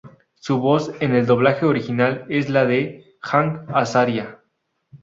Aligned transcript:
Su 0.33 0.57
voz 0.59 0.91
en 0.99 1.13
el 1.13 1.27
doblaje 1.27 1.63
original 1.63 2.25
es 2.27 2.49
la 2.49 2.65
de 2.65 3.17
Hank 3.19 3.69
Azaria. 3.71 4.39